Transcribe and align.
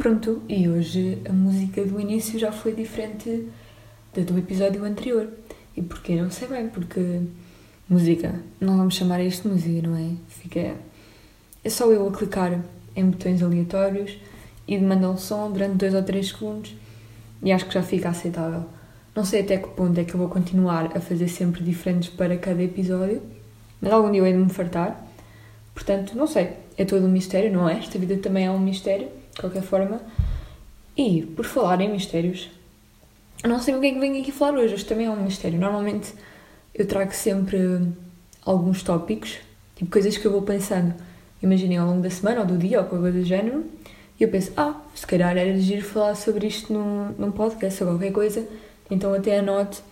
Pronto, 0.00 0.40
e 0.48 0.66
hoje 0.66 1.18
a 1.28 1.32
música 1.32 1.84
do 1.84 2.00
início 2.00 2.38
já 2.38 2.50
foi 2.50 2.72
diferente 2.72 3.46
da 4.14 4.22
do 4.22 4.38
episódio 4.38 4.82
anterior. 4.82 5.28
E 5.76 5.82
porquê? 5.82 6.16
Não 6.16 6.30
sei 6.30 6.48
bem, 6.48 6.68
porque 6.68 7.20
música, 7.86 8.34
não 8.58 8.78
vamos 8.78 8.94
chamar 8.94 9.20
isto 9.20 9.46
de 9.46 9.54
música, 9.54 9.86
não 9.86 9.94
é? 9.94 10.12
Fica. 10.26 10.74
É 11.62 11.68
só 11.68 11.92
eu 11.92 12.08
a 12.08 12.12
clicar 12.12 12.64
em 12.96 13.10
botões 13.10 13.42
aleatórios 13.42 14.16
e 14.66 14.78
mandar 14.78 15.10
um 15.10 15.18
som 15.18 15.52
durante 15.52 15.74
2 15.74 15.92
ou 15.92 16.02
3 16.02 16.28
segundos 16.28 16.74
e 17.42 17.52
acho 17.52 17.66
que 17.66 17.74
já 17.74 17.82
fica 17.82 18.08
aceitável. 18.08 18.64
Não 19.14 19.26
sei 19.26 19.42
até 19.42 19.58
que 19.58 19.68
ponto 19.68 20.00
é 20.00 20.04
que 20.04 20.14
eu 20.14 20.18
vou 20.18 20.30
continuar 20.30 20.96
a 20.96 21.00
fazer 21.02 21.28
sempre 21.28 21.62
diferentes 21.62 22.08
para 22.08 22.38
cada 22.38 22.62
episódio, 22.62 23.20
mas 23.82 23.92
algum 23.92 24.10
dia 24.10 24.22
eu 24.22 24.26
hei 24.26 24.32
de 24.32 24.38
me 24.38 24.48
fartar. 24.48 25.06
Portanto, 25.74 26.16
não 26.16 26.26
sei. 26.26 26.54
É 26.78 26.86
todo 26.86 27.04
um 27.04 27.10
mistério, 27.10 27.52
não 27.52 27.68
é? 27.68 27.76
Esta 27.76 27.98
vida 27.98 28.16
também 28.16 28.46
é 28.46 28.50
um 28.50 28.58
mistério, 28.58 29.19
de 29.40 29.48
qualquer 29.48 29.62
forma. 29.62 30.00
E, 30.96 31.22
por 31.22 31.46
falar 31.46 31.80
em 31.80 31.90
mistérios, 31.90 32.50
não 33.42 33.58
sei 33.58 33.74
o 33.74 33.80
que 33.80 33.86
é 33.86 33.92
que 33.92 33.98
venho 33.98 34.20
aqui 34.20 34.30
falar 34.30 34.58
hoje. 34.58 34.74
Hoje 34.74 34.84
também 34.84 35.06
é 35.06 35.10
um 35.10 35.22
mistério. 35.22 35.58
Normalmente 35.58 36.12
eu 36.74 36.86
trago 36.86 37.12
sempre 37.14 37.58
alguns 38.44 38.82
tópicos, 38.82 39.38
tipo 39.74 39.90
coisas 39.90 40.16
que 40.18 40.26
eu 40.26 40.32
vou 40.32 40.42
pensando. 40.42 40.94
Imaginem 41.42 41.78
ao 41.78 41.86
longo 41.86 42.02
da 42.02 42.10
semana 42.10 42.40
ou 42.40 42.46
do 42.46 42.58
dia 42.58 42.80
ou 42.80 42.86
coisa 42.86 43.10
do 43.10 43.24
género. 43.24 43.64
E 44.18 44.24
eu 44.24 44.28
penso, 44.28 44.52
ah, 44.56 44.78
se 44.94 45.06
calhar 45.06 45.34
era 45.34 45.58
giro 45.58 45.82
falar 45.82 46.14
sobre 46.14 46.46
isto 46.46 46.70
num, 46.70 47.14
num 47.18 47.32
podcast 47.32 47.82
ou 47.82 47.90
qualquer 47.90 48.12
coisa. 48.12 48.46
Então 48.90 49.14
até 49.14 49.38
anote 49.38 49.82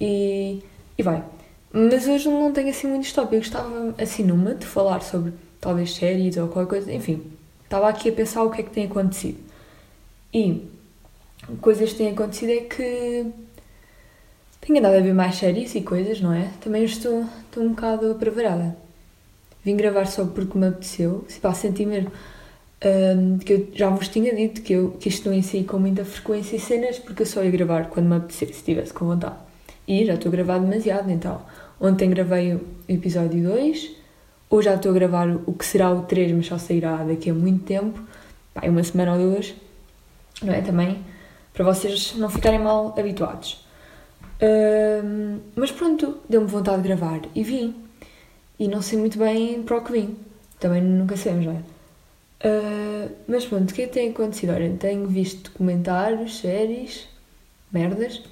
e, 0.00 0.60
e 0.98 1.02
vai. 1.02 1.22
Mas 1.72 2.08
hoje 2.08 2.28
não 2.28 2.52
tenho 2.52 2.70
assim 2.70 2.88
muitos 2.88 3.12
tópicos. 3.12 3.46
Estava 3.46 3.94
assim 3.96 4.24
numa 4.24 4.56
de 4.56 4.66
falar 4.66 5.00
sobre 5.00 5.32
talvez 5.60 5.94
séries 5.94 6.36
ou 6.36 6.48
qualquer 6.48 6.68
coisa. 6.68 6.92
Enfim, 6.92 7.22
estava 7.70 7.88
aqui 7.88 8.08
a 8.08 8.12
pensar 8.12 8.42
o 8.42 8.50
que 8.50 8.62
é 8.62 8.64
que 8.64 8.70
tem 8.70 8.86
acontecido. 8.86 9.38
E 10.34 10.68
coisas 11.60 11.92
que 11.92 11.98
têm 11.98 12.10
acontecido 12.10 12.50
é 12.50 12.60
que 12.62 13.26
tenho 14.60 14.80
andado 14.80 14.96
a 14.96 15.00
ver 15.00 15.14
mais 15.14 15.36
séries 15.36 15.76
e 15.76 15.80
coisas, 15.80 16.20
não 16.20 16.32
é? 16.32 16.50
Também 16.60 16.82
estou, 16.82 17.24
estou 17.44 17.62
um 17.62 17.68
bocado 17.68 18.16
preparada. 18.16 18.76
Vim 19.64 19.76
gravar 19.76 20.06
só 20.06 20.26
porque 20.26 20.58
me 20.58 20.66
apeteceu. 20.66 21.24
Se 21.28 21.38
pá, 21.38 21.54
senti 21.54 21.86
mesmo 21.86 22.10
um, 22.84 23.38
que 23.38 23.52
eu 23.52 23.68
já 23.72 23.88
vos 23.88 24.08
tinha 24.08 24.34
dito 24.34 24.62
que, 24.62 24.72
eu, 24.72 24.90
que 24.98 25.08
isto 25.08 25.28
não 25.28 25.36
em 25.36 25.42
si 25.42 25.62
com 25.62 25.78
muita 25.78 26.04
frequência 26.04 26.56
e 26.56 26.60
cenas 26.60 26.98
porque 26.98 27.22
eu 27.22 27.26
só 27.26 27.44
ia 27.44 27.52
gravar 27.52 27.88
quando 27.88 28.06
me 28.06 28.16
apetecesse, 28.16 28.52
se 28.52 28.58
estivesse 28.58 28.92
com 28.92 29.06
vontade. 29.06 29.36
E 29.86 30.04
já 30.04 30.14
estou 30.14 30.28
a 30.28 30.32
gravar 30.32 30.58
demasiado, 30.58 31.08
então. 31.08 31.40
Ontem 31.80 32.10
gravei 32.10 32.54
o 32.54 32.60
episódio 32.88 33.44
2, 33.44 33.99
hoje 34.50 34.66
já 34.66 34.74
estou 34.74 34.90
a 34.90 34.94
gravar 34.94 35.28
o 35.46 35.52
que 35.54 35.64
será 35.64 35.90
o 35.90 36.02
3, 36.02 36.32
mas 36.32 36.46
só 36.46 36.58
sairá 36.58 36.96
daqui 36.96 37.30
a 37.30 37.34
muito 37.34 37.64
tempo, 37.64 37.98
pá, 38.52 38.66
uma 38.66 38.82
semana 38.82 39.14
ou 39.14 39.30
duas, 39.30 39.54
não 40.42 40.52
é? 40.52 40.60
Também, 40.60 40.98
para 41.54 41.64
vocês 41.64 42.14
não 42.16 42.28
ficarem 42.28 42.58
mal 42.58 42.94
habituados. 42.98 43.64
Mas 45.54 45.70
pronto, 45.70 46.18
deu-me 46.28 46.46
vontade 46.46 46.82
de 46.82 46.88
gravar 46.88 47.20
e 47.34 47.42
vim. 47.42 47.74
E 48.58 48.68
não 48.68 48.82
sei 48.82 48.98
muito 48.98 49.18
bem 49.18 49.62
para 49.62 49.78
o 49.78 49.84
que 49.84 49.92
vim. 49.92 50.16
Também 50.58 50.82
nunca 50.82 51.16
sabemos, 51.16 51.46
não 51.46 51.52
é? 51.52 51.80
Uh, 52.42 53.10
mas 53.28 53.44
pronto, 53.44 53.70
o 53.70 53.74
que 53.74 53.82
é 53.82 53.86
que 53.86 53.92
tem 53.92 54.10
acontecido? 54.10 54.50
Olha, 54.50 54.74
tenho 54.78 55.06
visto 55.06 55.50
documentários, 55.50 56.38
séries, 56.38 57.06
merdas. 57.70 58.22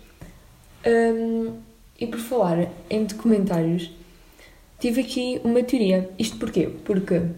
Um, 0.86 1.58
e 1.98 2.06
por 2.06 2.18
falar 2.18 2.68
em 2.88 3.04
documentários, 3.04 3.90
tive 4.78 5.00
aqui 5.02 5.40
uma 5.44 5.62
teoria. 5.62 6.08
Isto 6.18 6.36
porquê? 6.38 6.70
Porque 6.84 7.14
eu 7.14 7.30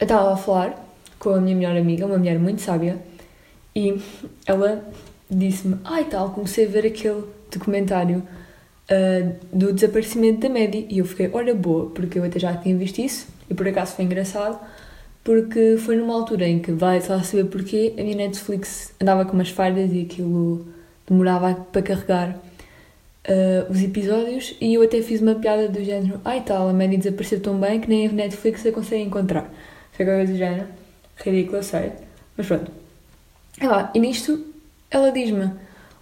estava 0.00 0.32
a 0.32 0.36
falar 0.36 0.84
com 1.18 1.30
a 1.30 1.40
minha 1.40 1.56
melhor 1.56 1.76
amiga, 1.76 2.06
uma 2.06 2.18
mulher 2.18 2.38
muito 2.38 2.60
sábia, 2.60 2.98
e 3.74 4.00
ela 4.46 4.84
disse-me: 5.30 5.76
Ai 5.84 6.02
ah, 6.02 6.06
tal, 6.10 6.30
comecei 6.30 6.66
a 6.66 6.68
ver 6.68 6.86
aquele 6.86 7.24
documentário 7.50 8.22
uh, 8.90 9.34
do 9.52 9.72
desaparecimento 9.72 10.40
da 10.40 10.48
Maddie. 10.48 10.86
E 10.90 10.98
eu 10.98 11.04
fiquei: 11.04 11.30
Olha, 11.32 11.54
boa, 11.54 11.90
porque 11.90 12.18
eu 12.18 12.24
até 12.24 12.38
já 12.38 12.56
tinha 12.56 12.76
visto 12.76 12.98
isso, 12.98 13.28
e 13.48 13.54
por 13.54 13.66
acaso 13.66 13.94
foi 13.94 14.04
engraçado, 14.04 14.58
porque 15.22 15.76
foi 15.78 15.96
numa 15.96 16.14
altura 16.14 16.46
em 16.46 16.58
que, 16.58 16.72
vai 16.72 17.00
só 17.00 17.18
saber 17.22 17.44
porquê, 17.44 17.94
a 17.98 18.02
minha 18.02 18.16
Netflix 18.16 18.92
andava 19.00 19.24
com 19.24 19.32
umas 19.32 19.48
falhas 19.48 19.92
e 19.92 20.02
aquilo 20.02 20.66
demorava 21.06 21.54
para 21.54 21.82
carregar 21.82 22.36
uh, 23.28 23.70
os 23.70 23.82
episódios 23.82 24.56
e 24.60 24.74
eu 24.74 24.82
até 24.82 25.02
fiz 25.02 25.20
uma 25.20 25.34
piada 25.34 25.68
do 25.68 25.82
género 25.82 26.20
ai 26.24 26.42
tal, 26.42 26.68
a 26.68 26.72
Maddie 26.72 26.98
desapareceu 26.98 27.40
tão 27.40 27.58
bem 27.58 27.80
que 27.80 27.88
nem 27.88 28.06
a 28.06 28.12
Netflix 28.12 28.64
a 28.66 28.72
consegue 28.72 29.02
encontrar. 29.02 29.52
Foi 29.92 30.04
coisa 30.04 30.32
do 30.32 30.36
género. 30.36 30.68
Ridículo, 31.16 31.62
sei. 31.62 31.92
Mas 32.36 32.46
pronto. 32.46 32.70
É 33.60 33.68
lá, 33.68 33.90
e 33.94 34.00
nisto 34.00 34.44
ela 34.90 35.10
diz-me 35.10 35.50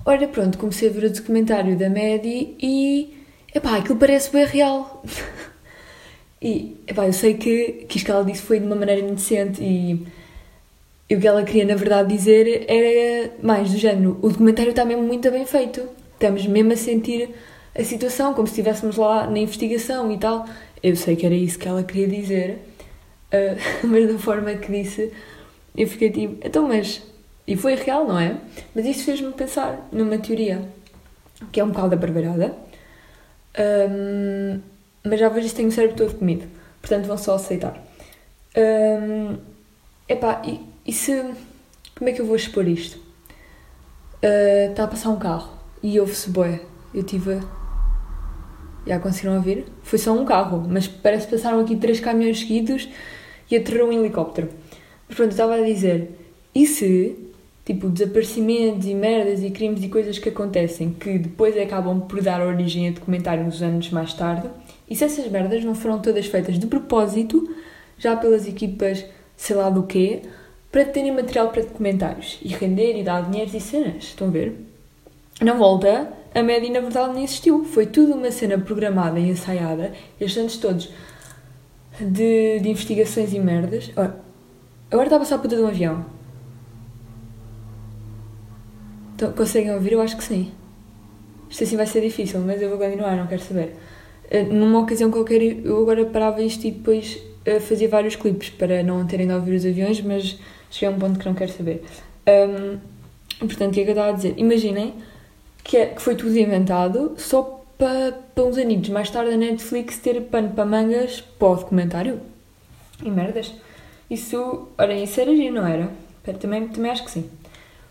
olha 0.05 0.29
pronto, 0.29 0.59
comecei 0.59 0.89
a 0.89 0.93
ver 0.93 1.05
o 1.05 1.11
documentário 1.11 1.77
da 1.77 1.89
Maddie 1.89 2.57
e 2.61 3.15
epá, 3.55 3.77
aquilo 3.77 3.99
parece 3.99 4.31
bem 4.31 4.45
real. 4.45 5.03
e 6.41 6.77
epá, 6.87 7.07
eu 7.07 7.13
sei 7.13 7.35
que, 7.35 7.85
que 7.89 7.97
isto 7.99 8.07
que 8.07 8.11
ela 8.11 8.25
disse 8.25 8.43
foi 8.43 8.59
de 8.59 8.67
uma 8.67 8.77
maneira 8.77 9.01
inocente 9.01 9.63
e 9.63 10.07
e 11.13 11.15
o 11.15 11.21
que 11.21 11.29
ela 11.29 11.45
queria, 11.45 11.67
na 11.67 11.75
verdade, 11.75 12.09
dizer 12.17 12.65
era 12.67 13.33
mais 13.43 13.71
do 13.71 13.77
género: 13.77 14.19
o 14.23 14.31
documentário 14.31 14.71
está 14.71 14.83
mesmo 14.83 15.03
muito 15.03 15.31
bem 15.31 15.45
feito. 15.45 15.87
Estamos 16.23 16.47
mesmo 16.47 16.73
a 16.73 16.77
sentir 16.77 17.31
a 17.77 17.83
situação, 17.83 18.33
como 18.33 18.47
se 18.47 18.53
estivéssemos 18.53 18.95
lá 18.95 19.27
na 19.27 19.41
investigação 19.41 20.13
e 20.13 20.17
tal. 20.19 20.47
Eu 20.81 20.95
sei 20.95 21.17
que 21.17 21.27
era 21.27 21.35
isso 21.35 21.59
que 21.59 21.67
ela 21.67 21.83
queria 21.83 22.07
dizer, 22.07 22.61
uh, 23.33 23.59
mas 23.89 24.07
da 24.07 24.17
forma 24.21 24.55
que 24.55 24.71
disse, 24.71 25.13
eu 25.77 25.89
fiquei 25.89 26.13
tipo: 26.13 26.47
então, 26.47 26.69
mas. 26.69 27.03
E 27.45 27.57
foi 27.57 27.75
real, 27.75 28.07
não 28.07 28.17
é? 28.17 28.37
Mas 28.73 28.87
isso 28.87 29.05
fez-me 29.05 29.33
pensar 29.33 29.89
numa 29.91 30.17
teoria 30.17 30.63
que 31.51 31.59
é 31.59 31.65
um 31.65 31.71
bocado 31.71 31.95
abarbarada, 31.95 32.55
um, 33.91 34.61
mas 35.03 35.19
já 35.19 35.29
vejo 35.29 35.49
que 35.49 35.55
tenho 35.57 35.71
o 35.71 35.73
cérebro 35.73 35.97
todo 35.97 36.15
comido, 36.17 36.47
portanto 36.81 37.07
vão 37.07 37.19
só 37.19 37.35
aceitar. 37.35 37.83
Um, 38.57 39.39
epá, 40.09 40.41
e 40.45 40.61
e 40.87 40.93
se. 40.93 41.21
Como 41.97 42.09
é 42.09 42.13
que 42.13 42.21
eu 42.21 42.27
vou 42.27 42.37
expor 42.37 42.69
isto? 42.69 43.01
Está 44.71 44.83
uh, 44.83 44.87
a 44.87 44.89
passar 44.89 45.09
um 45.11 45.19
carro 45.19 45.62
e 45.83 45.99
ouve-se 45.99 46.31
boé. 46.31 46.61
Eu 46.95 47.03
tive. 47.03 47.41
Já 48.87 48.99
conseguiram 48.99 49.37
ouvir? 49.37 49.67
Foi 49.83 49.99
só 49.99 50.13
um 50.13 50.25
carro, 50.25 50.67
mas 50.69 50.87
parece 50.87 51.27
que 51.27 51.37
passaram 51.37 51.61
aqui 51.61 51.77
três 51.77 52.01
caminhões 52.01 52.41
seguidos 52.41 52.89
e 53.51 53.57
aterrou 53.57 53.89
um 53.89 53.93
helicóptero. 53.93 54.49
Mas 55.09 55.17
pronto, 55.17 55.31
estava 55.31 55.55
a 55.55 55.63
dizer. 55.63 56.11
E 56.55 56.67
se, 56.67 57.17
tipo, 57.65 57.89
desaparecimentos 57.89 58.87
e 58.87 58.95
merdas 58.95 59.43
e 59.43 59.51
crimes 59.51 59.83
e 59.83 59.89
coisas 59.89 60.19
que 60.19 60.29
acontecem 60.29 60.93
que 60.93 61.19
depois 61.19 61.57
acabam 61.57 62.01
por 62.01 62.21
dar 62.21 62.41
origem 62.41 62.89
a 62.89 62.93
documentários 62.93 63.63
anos 63.63 63.91
mais 63.91 64.13
tarde, 64.15 64.49
e 64.89 64.97
se 64.97 65.05
essas 65.05 65.31
merdas 65.31 65.65
não 65.65 65.75
foram 65.75 65.99
todas 66.01 66.27
feitas 66.27 66.59
de 66.59 66.67
propósito, 66.67 67.55
já 67.97 68.17
pelas 68.17 68.47
equipas, 68.47 69.05
sei 69.37 69.57
lá 69.57 69.71
do 69.71 69.85
quê, 69.85 70.23
para 70.71 70.85
terem 70.85 71.13
material 71.13 71.51
para 71.51 71.63
documentários 71.63 72.39
e 72.43 72.49
render 72.49 72.99
e 72.99 73.03
dar 73.03 73.31
dinheiros 73.31 73.55
e 73.55 73.61
cenas. 73.61 74.05
Estão 74.05 74.29
a 74.29 74.31
ver? 74.31 74.72
Na 75.43 75.55
volta, 75.55 76.13
a 76.33 76.43
média 76.43 76.71
na 76.71 76.81
verdade 76.81 77.15
nem 77.15 77.25
existiu. 77.25 77.65
Foi 77.65 77.87
tudo 77.87 78.15
uma 78.15 78.31
cena 78.31 78.59
programada 78.59 79.19
e 79.19 79.29
ensaiada. 79.29 79.93
Estes 80.21 80.39
anos 80.39 80.57
todos 80.57 80.89
de, 82.01 82.61
de 82.61 82.69
investigações 82.69 83.33
e 83.33 83.41
merdas. 83.41 83.91
Ora, 83.97 84.21
agora 84.91 85.07
está 85.07 85.17
a 85.17 85.19
passar 85.19 85.35
a 85.37 85.39
puta 85.39 85.57
de 85.57 85.63
um 85.63 85.67
avião. 85.67 86.05
Então, 89.15 89.33
conseguem 89.33 89.75
ouvir? 89.75 89.93
Eu 89.93 90.01
acho 90.01 90.17
que 90.17 90.25
sim. 90.25 90.53
Isto 91.51 91.65
assim 91.65 91.77
vai 91.77 91.87
ser 91.87 92.01
difícil, 92.01 92.41
mas 92.41 92.63
eu 92.63 92.69
vou 92.69 92.79
continuar, 92.79 93.17
não 93.17 93.27
quero 93.27 93.43
saber. 93.43 93.77
Eh, 94.31 94.45
numa 94.45 94.81
ocasião 94.81 95.11
qualquer, 95.11 95.43
eu 95.43 95.83
agora 95.83 96.05
parava 96.07 96.41
isto 96.43 96.65
e 96.67 96.71
depois 96.71 97.23
eh, 97.45 97.61
fazia 97.61 97.89
vários 97.89 98.17
clipes 98.17 98.49
para 98.51 98.83
não 98.83 99.05
terem 99.07 99.27
de 99.27 99.35
ouvir 99.35 99.57
os 99.57 99.67
aviões, 99.67 100.01
mas 100.01 100.39
cheguei 100.71 100.89
a 100.89 100.97
um 100.97 100.99
ponto 100.99 101.19
que 101.19 101.27
não 101.27 101.35
quero 101.35 101.53
saber. 101.53 101.85
Um, 102.27 102.79
portanto, 103.47 103.73
o 103.73 103.75
que 103.75 103.81
é 103.81 103.85
que 103.85 103.91
eu 103.91 103.95
estava 103.95 104.11
a 104.11 104.13
dizer? 104.13 104.35
Imaginem 104.39 104.95
que, 105.65 105.77
é, 105.77 105.87
que 105.87 106.03
foi 106.03 106.17
tudo 106.17 106.37
inventado 106.37 107.15
só 107.17 107.63
para, 107.79 108.45
uns 108.45 108.59
anitos 108.59 108.91
mais 108.91 109.11
tarde 109.11 109.35
a 109.35 109.37
Netflix 109.37 109.99
ter 109.99 110.21
pano 110.23 110.51
para 110.51 110.65
mangas 110.65 111.21
para 111.21 111.49
o 111.49 111.57
documentário. 111.57 112.21
E 113.03 113.11
merdas. 113.11 113.53
Isso, 114.09 114.69
ora, 114.79 114.95
isso 114.95 115.21
era 115.21 115.35
giro, 115.35 115.55
não 115.55 115.67
era? 115.67 115.91
Também, 116.39 116.69
também 116.69 116.91
acho 116.91 117.05
que 117.05 117.11
sim. 117.11 117.29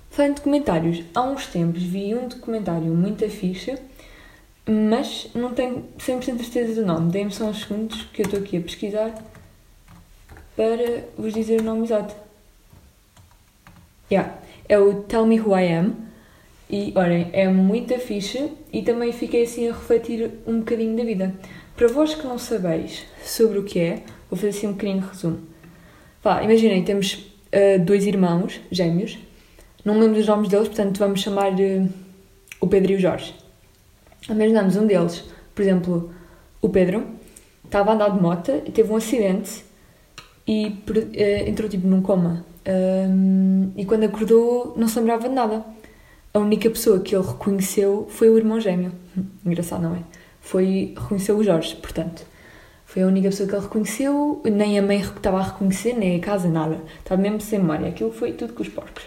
Falando 0.09 0.31
de 0.31 0.35
documentários, 0.38 1.03
há 1.15 1.21
uns 1.21 1.47
tempos 1.47 1.81
vi 1.81 2.13
um 2.15 2.27
documentário 2.27 2.94
muito 2.94 3.27
fixe, 3.29 3.77
mas 4.69 5.29
não 5.33 5.53
tenho 5.53 5.85
100% 5.97 6.21
certeza 6.21 6.81
do 6.81 6.85
nome. 6.85 7.12
Dê-me 7.12 7.31
só 7.31 7.45
uns 7.45 7.62
segundos 7.62 8.03
que 8.13 8.21
eu 8.21 8.25
estou 8.25 8.39
aqui 8.39 8.57
a 8.57 8.62
pesquisar 8.62 9.13
para 10.56 11.06
vos 11.18 11.33
dizer 11.33 11.62
o 11.62 11.63
nome 11.63 11.83
exato. 11.83 12.13
Yeah. 14.12 14.35
É 14.68 14.77
o 14.77 15.03
Tell 15.03 15.25
Me 15.25 15.39
Who 15.39 15.57
I 15.57 15.73
Am. 15.73 16.11
E 16.71 16.94
olhem, 16.95 17.27
é 17.33 17.50
muito 17.50 17.94
fixe 18.00 18.50
e 18.71 18.81
também 18.81 19.12
fiquei 19.12 19.44
assim 19.44 19.68
a 19.68 19.73
refletir 19.73 20.31
um 20.47 20.59
bocadinho 20.59 20.95
da 20.95 21.03
vida. 21.03 21.35
Para 21.75 21.89
vós 21.89 22.15
que 22.15 22.25
não 22.25 22.38
sabeis 22.38 23.06
sobre 23.25 23.59
o 23.59 23.63
que 23.63 23.77
é, 23.77 24.03
vou 24.29 24.38
fazer 24.38 24.50
assim 24.50 24.68
um 24.68 24.73
pequenino 24.73 25.06
resumo. 25.06 25.39
Pá, 26.23 26.41
imaginem, 26.41 26.81
temos 26.85 27.13
uh, 27.15 27.83
dois 27.83 28.06
irmãos 28.06 28.62
gêmeos. 28.71 29.19
Não 29.83 29.95
me 29.95 30.00
lembro 30.00 30.15
dos 30.15 30.27
nomes 30.27 30.47
deles, 30.47 30.69
portanto 30.69 30.97
vamos 30.97 31.19
chamar 31.19 31.51
uh, 31.51 31.89
o 32.62 32.68
Pedro 32.68 32.94
e 32.94 32.95
o 32.95 33.00
Jorge. 33.00 33.35
Imaginamos 34.29 34.77
um 34.77 34.88
deles, 34.88 35.25
por 35.53 35.63
exemplo, 35.63 36.13
o 36.62 36.69
Pedro, 36.69 37.06
estava 37.65 37.91
a 37.91 37.95
andar 37.95 38.09
de 38.12 38.21
moto 38.21 38.50
e 38.65 38.71
teve 38.71 38.89
um 38.94 38.95
acidente 38.95 39.65
e 40.47 40.68
uh, 40.68 41.50
entrou 41.50 41.68
tipo 41.68 41.85
num 41.85 42.01
coma. 42.01 42.45
E 43.75 43.83
quando 43.85 44.03
acordou 44.03 44.75
não 44.77 44.88
se 44.88 45.00
lembrava 45.00 45.27
de 45.27 45.33
nada. 45.35 45.65
A 46.33 46.39
única 46.39 46.69
pessoa 46.69 47.00
que 47.00 47.16
ele 47.16 47.25
reconheceu 47.25 48.07
foi 48.10 48.30
o 48.30 48.38
irmão 48.38 48.60
gêmeo. 48.60 48.94
Engraçado, 49.45 49.83
não 49.83 49.95
é? 49.95 50.00
Foi, 50.39 50.94
reconheceu 50.98 51.38
o 51.38 51.44
Jorge, 51.44 51.75
portanto. 51.75 52.25
Foi 52.86 53.04
a 53.04 53.07
única 53.07 53.30
pessoa 53.30 53.48
que 53.48 53.56
ele 53.56 53.63
reconheceu, 53.63 54.42
nem 54.45 54.78
a 54.78 54.81
mãe 54.81 55.00
estava 55.00 55.39
a 55.39 55.44
reconhecer, 55.44 55.94
nem 55.94 56.18
a 56.18 56.19
casa, 56.19 56.50
nada. 56.50 56.81
Estava 57.00 57.22
mesmo 57.22 57.39
sem 57.39 57.60
memória. 57.60 57.88
Aquilo 57.88 58.12
foi 58.12 58.33
tudo 58.33 58.54
com 58.54 58.62
os 58.62 58.69
porcos. 58.69 59.04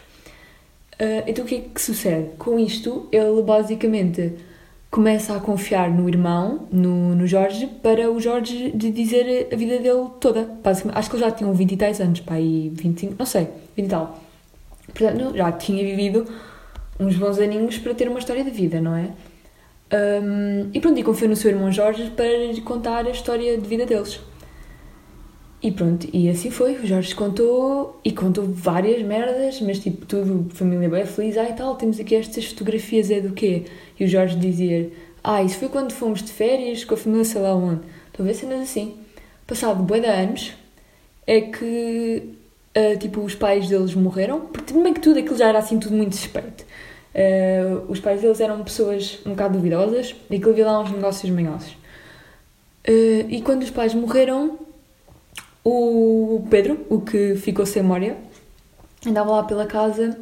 Uh, 0.94 1.24
então 1.26 1.44
o 1.44 1.48
que 1.48 1.56
é 1.56 1.60
que 1.60 1.80
sucede? 1.80 2.30
Com 2.38 2.58
isto, 2.58 3.08
ele 3.10 3.42
basicamente 3.42 4.32
começa 4.90 5.34
a 5.34 5.40
confiar 5.40 5.90
no 5.90 6.08
irmão, 6.08 6.68
no, 6.70 7.16
no 7.16 7.26
Jorge, 7.26 7.66
para 7.82 8.10
o 8.10 8.20
Jorge 8.20 8.70
de 8.70 8.90
dizer 8.90 9.48
a 9.52 9.56
vida 9.56 9.78
dele 9.78 10.08
toda. 10.20 10.44
Basicamente, 10.62 10.98
acho 10.98 11.10
que 11.10 11.16
ele 11.16 11.24
já 11.24 11.30
tinha 11.32 11.52
20 11.52 11.72
e 11.72 12.02
anos, 12.02 12.20
pá, 12.20 12.38
e 12.38 12.70
25, 12.72 13.16
não 13.18 13.26
sei, 13.26 13.48
20 13.76 13.86
e 13.86 13.88
tal. 13.88 14.20
Portanto, 14.86 15.36
já 15.36 15.50
tinha 15.52 15.82
vivido 15.82 16.26
uns 16.98 17.16
bons 17.16 17.38
aninhos 17.38 17.78
para 17.78 17.94
ter 17.94 18.08
uma 18.08 18.18
história 18.18 18.44
de 18.44 18.50
vida, 18.50 18.80
não 18.80 18.94
é? 18.94 19.10
Um, 19.92 20.70
e 20.72 20.80
pronto, 20.80 20.98
e 20.98 21.02
confiou 21.02 21.28
no 21.30 21.36
seu 21.36 21.50
irmão 21.50 21.70
Jorge 21.70 22.10
para 22.16 22.46
lhe 22.46 22.60
contar 22.60 23.06
a 23.06 23.10
história 23.10 23.56
de 23.56 23.68
vida 23.68 23.86
deles. 23.86 24.20
E 25.62 25.70
pronto, 25.70 26.06
e 26.12 26.28
assim 26.28 26.50
foi. 26.50 26.74
O 26.74 26.86
Jorge 26.86 27.14
contou 27.14 27.98
e 28.04 28.12
contou 28.12 28.44
várias 28.44 29.02
merdas, 29.02 29.60
mas 29.62 29.78
tipo, 29.78 30.04
tudo, 30.04 30.54
família 30.54 30.90
bem 30.90 31.06
feliz. 31.06 31.38
Ah, 31.38 31.48
e 31.48 31.54
tal, 31.54 31.74
temos 31.76 31.98
aqui 31.98 32.14
estas 32.14 32.44
fotografias, 32.46 33.10
é 33.10 33.20
do 33.20 33.32
quê? 33.32 33.64
E 33.98 34.04
o 34.04 34.08
Jorge 34.08 34.36
dizia: 34.36 34.90
Ah, 35.22 35.42
isso 35.42 35.56
foi 35.58 35.68
quando 35.70 35.92
fomos 35.92 36.22
de 36.22 36.30
férias 36.30 36.84
com 36.84 36.94
a 36.94 36.96
família, 36.98 37.24
sei 37.24 37.40
lá 37.40 37.54
onde. 37.54 37.80
Estou 38.08 38.24
a 38.24 38.26
ver 38.26 38.34
cenas 38.34 38.60
assim. 38.60 38.94
Passado 39.46 39.82
bué 39.82 40.00
de 40.00 40.06
anos, 40.06 40.52
é 41.26 41.40
que, 41.40 42.22
uh, 42.76 42.98
tipo, 42.98 43.20
os 43.22 43.34
pais 43.34 43.66
deles 43.68 43.94
morreram, 43.94 44.42
porque 44.42 44.72
também 44.72 44.92
que 44.92 45.00
tudo 45.00 45.18
aquilo 45.18 45.36
já 45.36 45.48
era 45.48 45.58
assim, 45.58 45.78
tudo 45.78 45.94
muito 45.96 46.14
suspeito. 46.14 46.64
Uh, 47.14 47.84
os 47.88 48.00
pais 48.00 48.20
deles 48.20 48.40
eram 48.40 48.64
pessoas 48.64 49.20
um 49.24 49.30
bocado 49.30 49.56
duvidosas 49.56 50.16
e 50.28 50.40
que 50.40 50.48
havia 50.48 50.66
lá 50.66 50.80
uns 50.80 50.90
negócios 50.90 51.30
manhosos. 51.30 51.72
Uh, 52.86 53.28
e 53.28 53.40
quando 53.40 53.62
os 53.62 53.70
pais 53.70 53.94
morreram, 53.94 54.58
o 55.64 56.44
Pedro, 56.50 56.84
o 56.90 57.00
que 57.00 57.36
ficou 57.36 57.64
sem 57.64 57.82
memória, 57.82 58.16
andava 59.06 59.30
lá 59.30 59.42
pela 59.44 59.66
casa 59.66 60.18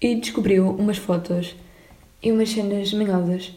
e 0.00 0.16
descobriu 0.16 0.68
umas 0.70 0.98
fotos 0.98 1.54
e 2.22 2.32
umas 2.32 2.50
cenas 2.50 2.92
manhosas. 2.92 3.52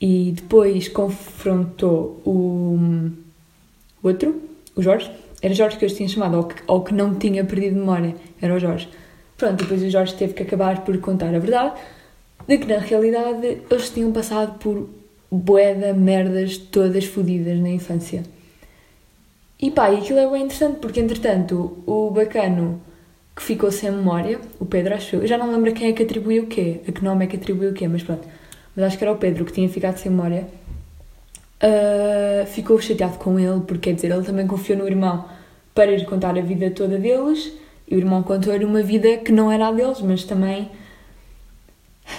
E 0.00 0.32
depois 0.32 0.88
confrontou 0.88 2.20
o 2.26 3.10
outro, 4.02 4.42
o 4.76 4.82
Jorge. 4.82 5.10
Era 5.40 5.54
Jorge 5.54 5.76
que 5.76 5.84
eu 5.84 5.88
tinha 5.88 6.08
chamado, 6.08 6.36
ou 6.36 6.44
que, 6.44 6.62
ou 6.66 6.82
que 6.82 6.94
não 6.94 7.14
tinha 7.14 7.44
perdido 7.44 7.76
memória. 7.76 8.14
Era 8.40 8.54
o 8.54 8.58
Jorge. 8.58 8.88
Pronto, 9.42 9.56
depois 9.56 9.82
o 9.82 9.90
Jorge 9.90 10.14
teve 10.14 10.34
que 10.34 10.44
acabar 10.44 10.84
por 10.84 10.96
contar 10.98 11.34
a 11.34 11.38
verdade 11.40 11.72
de 12.46 12.58
que 12.58 12.66
na 12.68 12.78
realidade 12.78 13.62
eles 13.68 13.90
tinham 13.90 14.12
passado 14.12 14.56
por 14.60 14.88
boeda 15.28 15.92
merdas 15.92 16.56
todas 16.56 17.06
fodidas 17.06 17.58
na 17.58 17.70
infância. 17.70 18.22
E 19.58 19.68
pá, 19.72 19.88
aquilo 19.88 20.20
é 20.20 20.30
bem 20.30 20.44
interessante 20.44 20.76
porque 20.76 21.00
entretanto 21.00 21.82
o 21.84 22.08
bacano 22.12 22.80
que 23.34 23.42
ficou 23.42 23.72
sem 23.72 23.90
memória, 23.90 24.38
o 24.60 24.64
Pedro 24.64 24.94
acho 24.94 25.16
eu, 25.16 25.26
já 25.26 25.36
não 25.36 25.50
lembro 25.50 25.72
quem 25.72 25.88
é 25.88 25.92
que 25.92 26.04
atribuiu 26.04 26.44
o 26.44 26.46
quê, 26.46 26.80
a 26.86 26.92
que 26.92 27.02
nome 27.02 27.24
é 27.24 27.26
que 27.26 27.34
atribuiu 27.34 27.70
o 27.70 27.74
quê, 27.74 27.88
mas 27.88 28.04
pronto, 28.04 28.28
mas 28.76 28.84
acho 28.84 28.96
que 28.96 29.02
era 29.02 29.12
o 29.12 29.16
Pedro 29.16 29.44
que 29.44 29.52
tinha 29.52 29.68
ficado 29.68 29.96
sem 29.96 30.12
memória, 30.12 30.46
uh, 31.64 32.46
ficou 32.46 32.80
chateado 32.80 33.18
com 33.18 33.40
ele 33.40 33.62
porque 33.66 33.90
quer 33.90 33.96
dizer, 33.96 34.12
ele 34.12 34.22
também 34.22 34.46
confiou 34.46 34.78
no 34.78 34.86
irmão 34.86 35.24
para 35.74 35.90
lhe 35.90 36.04
contar 36.04 36.38
a 36.38 36.42
vida 36.42 36.70
toda 36.70 36.96
deles 36.96 37.60
e 37.88 37.94
o 37.94 37.98
irmão 37.98 38.22
contou-lhe 38.22 38.64
uma 38.64 38.82
vida 38.82 39.18
que 39.18 39.32
não 39.32 39.50
era 39.50 39.68
a 39.68 39.72
deles, 39.72 40.00
mas 40.00 40.24
também. 40.24 40.70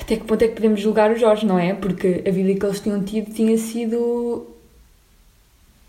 Até 0.01 0.17
que 0.17 0.23
ponto 0.23 0.43
é 0.43 0.47
que 0.47 0.55
podemos 0.55 0.79
julgar 0.79 1.11
o 1.11 1.17
Jorge, 1.17 1.45
não 1.45 1.57
é? 1.59 1.73
Porque 1.73 2.23
a 2.27 2.31
vida 2.31 2.59
que 2.59 2.65
eles 2.65 2.79
tinham 2.79 3.03
tido 3.03 3.33
tinha 3.33 3.57
sido. 3.57 4.47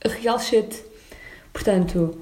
real 0.04 0.38
shit. 0.38 0.82
Portanto, 1.52 2.18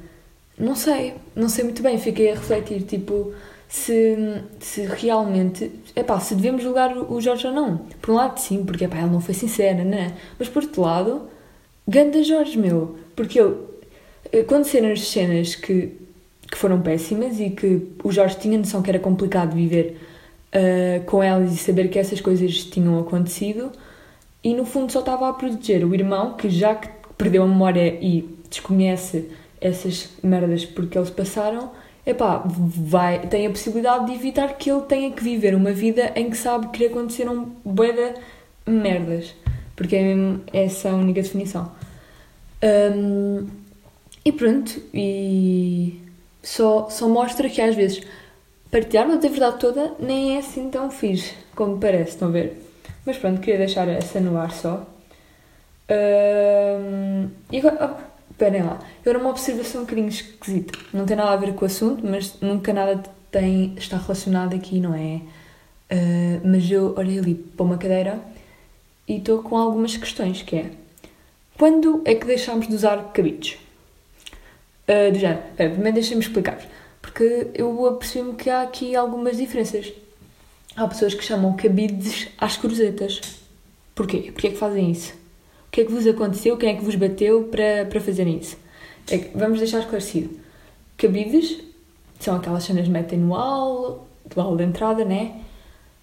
não 0.59 0.75
sei, 0.77 1.15
não 1.35 1.49
sei 1.49 1.65
muito 1.65 1.83
bem. 1.83 1.99
Fiquei 1.99 2.31
a 2.31 2.35
refletir, 2.35 2.83
tipo, 2.83 3.33
se, 3.69 4.43
se 4.61 4.83
realmente. 4.83 5.71
Epá, 5.97 6.21
se 6.21 6.35
devemos 6.35 6.63
julgar 6.63 6.97
o 6.97 7.21
Jorge 7.21 7.47
ou 7.47 7.53
não. 7.53 7.79
Por 8.01 8.13
um 8.13 8.15
lado, 8.17 8.39
sim, 8.39 8.65
porque 8.65 8.85
epá, 8.85 8.99
ele 8.99 9.11
não 9.11 9.21
foi 9.21 9.35
sincero, 9.35 9.85
não 9.85 9.97
é? 9.99 10.13
Mas 10.39 10.49
por 10.49 10.63
outro 10.63 10.83
lado, 10.83 11.29
ganda 11.87 12.23
Jorge, 12.23 12.59
meu. 12.59 12.99
Porque 13.17 13.41
ele. 13.41 13.57
Quando 14.47 14.65
cenas 14.65 15.01
cenas 15.09 15.55
que 15.55 16.02
que 16.53 16.59
foram 16.59 16.83
péssimas 16.83 17.41
e 17.41 17.49
que 17.49 17.89
o 18.05 18.13
Jorge 18.13 18.37
tinha 18.37 18.59
noção 18.59 18.83
que 18.83 18.91
era 18.91 18.99
complicado 18.99 19.55
viver 19.55 19.97
uh, 20.55 21.03
com 21.07 21.23
elas 21.23 21.51
e 21.51 21.57
saber 21.57 21.89
que 21.89 21.99
essas 21.99 22.21
coisas 22.21 22.63
tinham 22.65 23.01
acontecido 23.01 23.73
e 24.45 24.53
no 24.53 24.67
fundo 24.67 24.93
só 24.93 25.01
estava 25.01 25.31
a 25.31 25.33
proteger 25.33 25.83
o 25.83 25.95
irmão 25.95 26.35
que 26.35 26.51
já 26.51 26.75
que 26.75 26.91
perdeu 27.17 27.43
a 27.43 27.47
memória 27.47 27.99
e 28.03 28.29
desconhece 28.51 29.31
essas 29.63 30.11
merdas 30.23 30.67
porque 30.67 30.99
eles 30.99 31.09
passaram, 31.09 31.71
epá, 32.05 32.43
vai, 32.47 33.27
tem 33.29 33.47
a 33.47 33.51
possibilidade 33.51 34.07
de 34.07 34.13
evitar 34.13 34.59
que 34.59 34.71
ele 34.71 34.83
tenha 34.83 35.11
que 35.11 35.25
viver 35.25 35.55
uma 35.55 35.73
vida 35.73 36.13
em 36.15 36.29
que 36.29 36.37
sabe 36.37 36.69
que 36.69 36.81
lhe 36.81 36.87
aconteceram 36.87 37.51
boeda 37.65 38.15
merdas. 38.67 39.35
Porque 39.75 39.97
é 39.97 40.03
mesmo 40.03 40.43
essa 40.53 40.91
a 40.91 40.95
única 40.95 41.23
definição. 41.23 41.73
Um, 42.63 43.47
e 44.25 44.33
pronto, 44.33 44.81
e 44.93 46.02
só, 46.43 46.89
só 46.91 47.09
mostra 47.09 47.49
que 47.49 47.61
às 47.61 47.75
vezes 47.75 48.01
partilhar 48.71 49.07
uma 49.07 49.19
verdade 49.19 49.59
toda 49.59 49.95
nem 49.99 50.37
é 50.37 50.39
assim 50.39 50.71
tão 50.71 50.91
fixe 50.91 51.35
como 51.55 51.79
parece, 51.79 52.13
estão 52.13 52.29
a 52.29 52.31
ver? 52.31 52.63
Mas 53.05 53.19
pronto, 53.19 53.41
queria 53.41 53.59
deixar 53.59 53.89
essa 53.89 54.21
no 54.21 54.39
ar 54.39 54.53
só. 54.53 54.87
Uh, 55.91 57.29
e 57.51 57.59
agora, 57.59 57.97
oh, 58.41 58.45
lá, 58.65 58.81
era 59.05 59.19
uma 59.19 59.31
observação 59.31 59.83
um 59.83 59.85
bocadinho 59.85 60.09
esquisita. 60.09 60.79
Não 60.93 61.05
tem 61.05 61.17
nada 61.17 61.33
a 61.33 61.37
ver 61.37 61.55
com 61.55 61.65
o 61.65 61.67
assunto, 61.67 62.05
mas 62.07 62.41
nunca 62.41 62.73
nada 62.73 63.03
tem, 63.31 63.75
está 63.77 63.97
relacionado 63.97 64.55
aqui, 64.55 64.81
não 64.81 64.95
é? 64.95 65.21
Uh, 65.93 66.41
mas 66.45 66.71
eu 66.71 66.95
olhei 66.97 67.19
ali 67.19 67.35
para 67.35 67.65
uma 67.65 67.77
cadeira 67.77 68.19
e 69.07 69.19
estou 69.19 69.43
com 69.43 69.57
algumas 69.57 69.97
questões, 69.97 70.43
que 70.43 70.57
é... 70.57 70.71
Quando 71.59 72.01
é 72.05 72.15
que 72.15 72.27
deixámos 72.27 72.67
de 72.67 72.75
usar 72.75 73.13
cabides? 73.13 73.59
Uh, 74.89 75.13
do 75.13 75.19
género. 75.19 75.41
Uh, 75.41 75.71
primeiro 75.71 75.93
deixem-me 75.93 76.23
explicar. 76.23 76.59
Porque 77.01 77.49
eu 77.55 77.87
apercebi-me 77.87 78.35
que 78.35 78.49
há 78.49 78.63
aqui 78.63 78.95
algumas 78.97 79.37
diferenças. 79.37 79.93
Há 80.75 80.87
pessoas 80.89 81.15
que 81.15 81.25
chamam 81.25 81.55
cabides 81.55 82.29
às 82.39 82.57
cruzetas. 82.57 83.21
Porquê? 83.95 84.31
Porquê 84.33 84.49
é 84.49 84.51
que 84.51 84.57
fazem 84.57 84.91
isso? 84.91 85.13
O 85.69 85.71
que 85.71 85.83
é 85.83 85.85
que 85.85 85.93
vos 85.93 86.07
aconteceu? 86.07 86.57
Quem 86.57 86.71
é 86.71 86.77
que 86.77 86.85
vos 86.85 86.95
bateu 86.95 87.45
para, 87.45 87.85
para 87.87 88.01
fazerem 88.01 88.39
isso? 88.39 88.57
É 89.11 89.19
que, 89.19 89.37
vamos 89.37 89.59
deixar 89.59 89.81
esclarecido. 89.81 90.31
Cabides 90.97 91.59
são 92.19 92.37
aquelas 92.37 92.65
cenas 92.65 92.85
que 92.85 92.91
metem 92.91 93.19
no 93.19 93.35
hall, 93.35 94.07
do 94.25 94.41
hall 94.41 94.57
de 94.57 94.65
entrada, 94.65 95.05
né? 95.05 95.41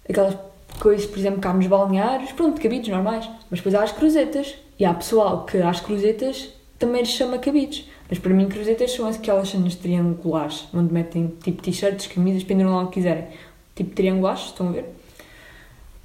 Aquelas 0.08 0.36
coisas, 0.80 1.06
por 1.06 1.18
exemplo, 1.18 1.40
cá 1.40 1.54
nos 1.54 1.68
balneários, 1.68 2.32
pronto, 2.32 2.62
cabides 2.62 2.90
normais. 2.90 3.30
Mas 3.50 3.60
depois 3.60 3.74
há 3.76 3.84
as 3.84 3.92
cruzetas. 3.92 4.56
E 4.78 4.86
há 4.86 4.94
pessoal 4.94 5.46
que 5.46 5.58
às 5.58 5.80
cruzetas 5.80 6.50
também 6.78 7.02
lhes 7.02 7.12
chama 7.12 7.38
cabides. 7.38 7.86
Mas 8.10 8.18
para 8.18 8.34
mim, 8.34 8.50
cruzetas 8.50 8.92
são 8.92 9.08
aquelas 9.08 9.50
cenas 9.50 9.75
triangulares, 9.75 10.68
onde 10.74 10.92
metem 10.92 11.34
tipo 11.44 11.62
t-shirts, 11.62 12.08
camisas, 12.08 12.44
penduram 12.44 12.75
lá 12.75 12.84
o 12.84 12.88
que 12.88 12.96
quiserem. 12.96 13.28
Tipo 13.75 13.92
triangulares, 13.92 14.46
estão 14.46 14.70
a 14.70 14.72
ver? 14.72 14.86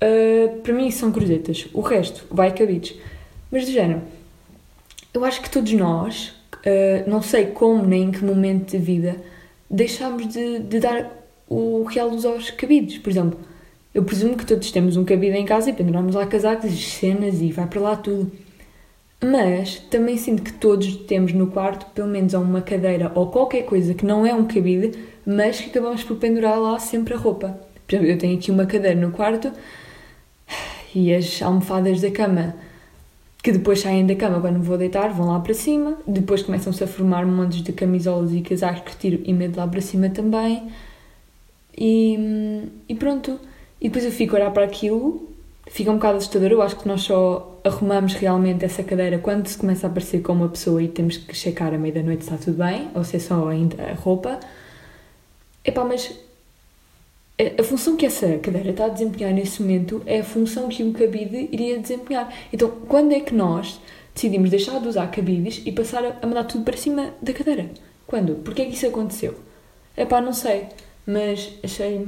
Uh, 0.03 0.61
para 0.61 0.73
mim, 0.75 0.91
são 0.91 1.11
cruzetas. 1.11 1.67
O 1.73 1.81
resto 1.81 2.27
vai 2.31 2.53
cabides. 2.53 2.95
Mas 3.51 3.65
do 3.65 3.73
género, 3.73 4.03
eu 5.15 5.25
acho 5.25 5.41
que 5.41 5.49
todos 5.49 5.73
nós, 5.73 6.35
uh, 6.57 7.09
não 7.09 7.23
sei 7.23 7.47
como 7.47 7.83
nem 7.87 8.05
em 8.05 8.11
que 8.11 8.23
momento 8.23 8.77
da 8.77 8.79
vida, 8.79 9.17
deixámos 9.71 10.29
de, 10.29 10.59
de 10.59 10.81
dar 10.81 11.11
o 11.49 11.85
real 11.85 12.11
dos 12.11 12.27
aos 12.27 12.51
cabides. 12.51 12.99
Por 12.99 13.11
exemplo, 13.11 13.41
eu 13.95 14.05
presumo 14.05 14.37
que 14.37 14.45
todos 14.45 14.71
temos 14.71 14.97
um 14.97 15.05
cabide 15.05 15.37
em 15.37 15.45
casa 15.45 15.71
e 15.71 15.73
penduramos 15.73 16.15
lá 16.15 16.27
casacos, 16.27 16.73
cenas 16.73 17.41
e 17.41 17.51
vai 17.51 17.67
para 17.67 17.81
lá 17.81 17.97
tudo. 17.97 18.31
Mas 19.25 19.79
também 19.79 20.19
sinto 20.19 20.43
que 20.43 20.53
todos 20.53 20.97
temos 20.97 21.33
no 21.33 21.47
quarto 21.47 21.87
pelo 21.95 22.09
menos 22.09 22.35
uma 22.35 22.61
cadeira 22.61 23.11
ou 23.15 23.29
qualquer 23.29 23.63
coisa 23.63 23.95
que 23.95 24.05
não 24.05 24.27
é 24.27 24.35
um 24.35 24.45
cabide, 24.47 24.99
mas 25.25 25.59
que 25.59 25.71
acabamos 25.71 26.05
por 26.05 26.19
pendurar 26.19 26.61
lá 26.61 26.79
sempre 26.79 27.15
a 27.15 27.17
roupa. 27.17 27.59
Por 27.87 27.95
exemplo, 27.95 28.13
eu 28.13 28.19
tenho 28.19 28.37
aqui 28.37 28.51
uma 28.51 28.67
cadeira 28.67 29.01
no 29.01 29.13
quarto 29.13 29.51
e 30.95 31.15
as 31.15 31.41
almofadas 31.41 32.03
da 32.03 32.11
cama 32.11 32.55
que 33.43 33.51
depois 33.51 33.81
saem 33.81 34.07
da 34.07 34.15
cama 34.15 34.43
quando 34.43 34.63
vou 34.63 34.77
deitar, 34.77 35.09
vão 35.09 35.29
lá 35.29 35.41
para 35.41 35.55
cima, 35.55 35.97
depois 36.07 36.43
começam-se 36.43 36.85
a 36.85 36.87
formar 36.87 37.25
montes 37.25 37.63
de 37.63 37.73
camisolas 37.73 38.31
e 38.33 38.43
casacos 38.43 38.93
que 38.93 38.97
tiro 38.97 39.23
e 39.25 39.33
medo 39.33 39.57
lá 39.59 39.67
para 39.67 39.81
cima 39.81 40.11
também. 40.11 40.71
E, 41.77 42.69
e 42.89 42.95
pronto. 42.95 43.39
E 43.81 43.89
depois 43.89 44.05
eu 44.05 44.13
fico 44.13 44.37
a 44.37 44.39
olhar 44.39 44.51
para 44.51 44.65
aquilo, 44.65 45.31
fica 45.67 45.91
um 45.91 45.95
bocado 45.95 46.19
assustador. 46.19 46.51
Eu 46.51 46.63
acho 46.63 46.77
que 46.77 46.87
nós 46.87 47.03
só 47.03 47.54
arrumamos 47.65 48.13
realmente 48.13 48.65
essa 48.65 48.85
cadeira 48.85 49.19
quando 49.19 49.47
se 49.47 49.57
começa 49.57 49.87
a 49.87 49.91
aparecer 49.91 50.21
com 50.21 50.35
uma 50.35 50.49
pessoa 50.49 50.83
e 50.83 50.89
temos 50.89 51.17
que 51.17 51.35
checar 51.35 51.73
à 51.73 51.79
meia 51.79 51.95
da 51.95 52.03
noite 52.03 52.25
se 52.25 52.31
está 52.31 52.45
tudo 52.45 52.59
bem, 52.59 52.91
ou 52.95 53.03
se 53.03 53.17
é 53.17 53.19
só 53.19 53.49
ainda 53.49 53.83
a 53.83 53.95
roupa. 53.95 54.39
Epá, 55.65 55.83
mas 55.83 56.15
a, 57.59 57.63
função 57.65 57.97
que 57.97 58.05
essa 58.05 58.39
cadeira 58.39 58.71
está 58.71 58.85
a 58.85 58.89
desempenhar 58.89 59.33
nesse 59.33 59.63
momento 59.63 60.03
é 60.05 60.21
a 60.21 60.25
função 60.25 60.69
que 60.69 60.85
um 60.85 60.93
cabide 60.93 61.49
iria 61.51 61.79
desempenhar. 61.79 62.33
Então, 62.53 62.71
quando 62.87 63.13
é 63.13 63.21
que 63.21 63.35
nós 63.35 63.81
decidimos 64.15 64.51
deixar 64.51 64.79
de 64.79 64.87
usar 64.87 65.11
cabides 65.11 65.63
e 65.65 65.73
passar 65.73 66.05
a, 66.05 66.19
a 66.21 66.27
mandar 66.27 66.45
tudo 66.45 66.65
para 66.65 66.77
cima 66.77 67.15
da 67.23 67.33
cadeira? 67.33 67.71
Quando? 68.07 68.35
Porquê 68.37 68.63
é 68.63 68.65
que 68.67 68.75
isso 68.75 68.87
aconteceu? 68.87 69.35
Epá, 69.97 70.21
não 70.21 70.35
sei, 70.35 70.67
mas 71.07 71.55
achei, 71.63 72.07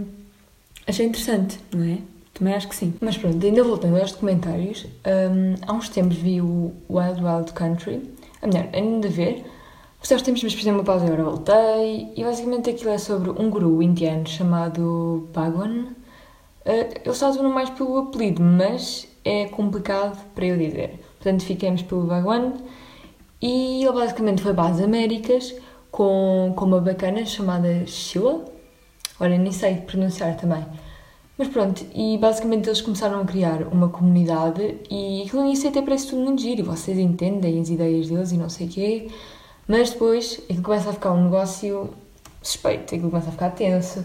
achei 0.86 1.06
interessante, 1.06 1.58
não 1.72 1.82
é? 1.82 2.15
Também 2.36 2.52
acho 2.54 2.68
que 2.68 2.76
sim. 2.76 2.92
Mas 3.00 3.16
pronto, 3.16 3.44
ainda 3.44 3.64
voltando 3.64 3.98
aos 3.98 4.12
documentários, 4.12 4.84
um, 4.84 5.54
há 5.66 5.72
uns 5.72 5.88
tempos 5.88 6.16
vi 6.16 6.42
o 6.42 6.70
Wild 6.88 7.22
Wild 7.24 7.52
Country, 7.54 8.14
a 8.42 8.46
melhor, 8.46 8.68
ainda 8.74 9.08
ver, 9.08 9.42
por 9.98 10.06
certos 10.06 10.26
tempos, 10.26 10.42
mas 10.42 10.52
fiz 10.52 10.66
uma 10.66 10.84
pausa 10.84 11.06
e 11.06 11.08
agora 11.08 11.24
voltei. 11.24 12.12
E 12.14 12.22
basicamente 12.22 12.68
aquilo 12.68 12.90
é 12.90 12.98
sobre 12.98 13.30
um 13.30 13.48
guru 13.48 13.82
indiano 13.82 14.28
chamado 14.28 15.30
Bhagwan. 15.32 15.86
Uh, 16.66 17.00
ele 17.04 17.10
está 17.10 17.28
a 17.28 17.42
mais 17.44 17.70
pelo 17.70 17.96
apelido, 17.98 18.42
mas 18.42 19.08
é 19.24 19.46
complicado 19.46 20.22
para 20.34 20.44
eu 20.44 20.58
dizer. 20.58 21.00
Portanto, 21.18 21.42
fiquemos 21.42 21.80
pelo 21.82 22.02
Bhagwan. 22.02 22.52
E 23.40 23.82
ele 23.82 23.92
basicamente 23.92 24.42
foi 24.42 24.52
para 24.52 24.68
as 24.68 24.80
Américas 24.80 25.54
com, 25.90 26.52
com 26.54 26.64
uma 26.66 26.80
bacana 26.80 27.24
chamada 27.24 27.86
Sheila. 27.86 28.44
Olha, 29.18 29.38
nem 29.38 29.52
sei 29.52 29.76
pronunciar 29.76 30.36
também. 30.36 30.64
Mas 31.38 31.48
pronto, 31.48 31.84
e 31.94 32.16
basicamente 32.16 32.66
eles 32.68 32.80
começaram 32.80 33.20
a 33.20 33.24
criar 33.24 33.62
uma 33.64 33.90
comunidade 33.90 34.78
e 34.90 35.22
aquilo 35.22 35.42
no 35.42 35.48
início 35.48 35.68
até 35.68 35.82
parece 35.82 36.08
tudo 36.08 36.22
muito 36.22 36.40
giro 36.40 36.64
vocês 36.64 36.98
entendem 36.98 37.60
as 37.60 37.68
ideias 37.68 38.08
deles 38.08 38.32
e 38.32 38.38
não 38.38 38.48
sei 38.48 38.66
o 38.66 38.70
quê. 38.70 39.08
Mas 39.68 39.90
depois 39.90 40.40
aquilo 40.44 40.62
começa 40.62 40.90
a 40.90 40.92
ficar 40.94 41.12
um 41.12 41.24
negócio 41.24 41.90
suspeito, 42.42 42.94
aquilo 42.94 43.10
começa 43.10 43.28
a 43.28 43.32
ficar 43.32 43.50
tenso. 43.50 44.04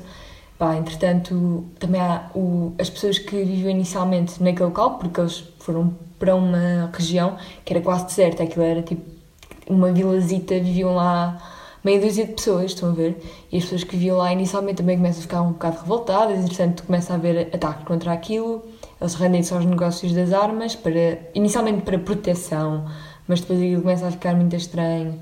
Pá, 0.57 0.75
entretanto, 0.75 1.65
também 1.79 2.01
há 2.01 2.29
o, 2.35 2.73
as 2.77 2.89
pessoas 2.89 3.17
que 3.17 3.35
viviam 3.43 3.69
inicialmente 3.69 4.41
naquele 4.43 4.65
local, 4.65 4.97
porque 4.99 5.19
eles 5.21 5.43
foram 5.59 5.95
para 6.19 6.35
uma 6.35 6.91
região 6.93 7.37
que 7.65 7.73
era 7.73 7.81
quase 7.81 8.05
deserta, 8.05 8.43
aquilo 8.43 8.63
era 8.63 8.81
tipo 8.81 9.03
uma 9.67 9.91
vilazita, 9.91 10.55
viviam 10.55 10.95
lá 10.95 11.41
meia 11.83 11.99
dúzia 11.99 12.25
de 12.25 12.33
pessoas, 12.33 12.71
estão 12.71 12.89
a 12.89 12.93
ver? 12.93 13.17
E 13.51 13.57
as 13.57 13.63
pessoas 13.63 13.83
que 13.83 13.95
viviam 13.95 14.17
lá 14.17 14.31
inicialmente 14.31 14.77
também 14.77 14.97
começam 14.97 15.19
a 15.19 15.23
ficar 15.23 15.41
um 15.41 15.51
bocado 15.53 15.79
revoltadas, 15.81 16.39
entretanto 16.39 16.83
começa 16.83 17.13
a 17.13 17.15
haver 17.15 17.49
ataque 17.53 17.85
contra 17.85 18.13
aquilo, 18.13 18.63
eles 18.99 19.15
rendem-se 19.15 19.53
aos 19.53 19.65
negócios 19.65 20.13
das 20.13 20.31
armas, 20.33 20.75
para, 20.75 21.19
inicialmente 21.33 21.81
para 21.81 21.97
proteção, 21.97 22.85
mas 23.27 23.41
depois 23.41 23.59
aquilo 23.59 23.81
começa 23.81 24.07
a 24.07 24.11
ficar 24.11 24.35
muito 24.35 24.55
estranho 24.55 25.19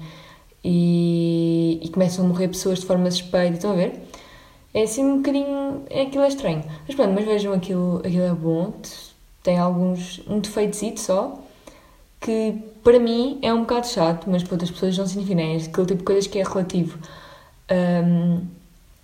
e, 0.64 1.80
e 1.82 1.90
começam 1.90 2.26
a 2.26 2.28
morrer 2.28 2.50
pessoas 2.50 2.80
de 2.80 2.86
forma 2.86 3.10
suspeita, 3.10 3.56
estão 3.56 3.72
a 3.72 3.76
ver? 3.76 3.94
É 4.74 4.84
assim 4.84 5.04
um 5.04 5.18
bocadinho. 5.18 5.84
É 5.90 6.04
aquilo 6.04 6.24
é 6.24 6.28
estranho. 6.28 6.64
Mas 6.86 6.96
pronto, 6.96 7.14
mas 7.14 7.26
vejam 7.26 7.54
aquilo, 7.54 8.00
aquilo 8.00 8.24
é 8.24 8.34
bom, 8.34 8.74
tem 9.44 9.58
alguns. 9.58 10.22
um 10.28 10.40
defeito 10.40 11.00
só, 11.00 11.40
que 12.20 12.54
para 12.84 13.00
mim 13.00 13.40
é 13.42 13.54
um 13.54 13.62
bocado 13.62 13.88
chato, 13.88 14.30
mas 14.30 14.44
para 14.44 14.54
outras 14.54 14.72
pessoas 14.72 14.98
não 14.98 15.08
significa, 15.08 15.42
é 15.42 15.56
aquele 15.56 15.88
tipo 15.88 16.00
de 16.00 16.04
coisas 16.04 16.28
que 16.28 16.40
é 16.40 16.44
relativo. 16.44 17.00
Um, 17.72 18.42